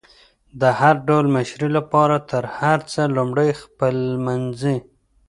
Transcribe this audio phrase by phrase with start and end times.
[0.61, 4.77] د هر ډول مشري لپاره تر هر څه لمړی خپلمنځي